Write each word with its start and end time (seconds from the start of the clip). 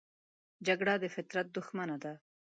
جګړه 0.67 0.93
د 1.03 1.05
فطرت 1.15 1.47
دښمنه 1.57 1.97
ده 2.03 2.13